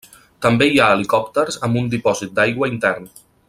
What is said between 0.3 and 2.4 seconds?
També hi ha helicòpters amb un dipòsit